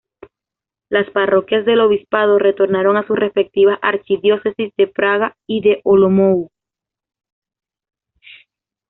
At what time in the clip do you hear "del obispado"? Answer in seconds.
1.63-2.39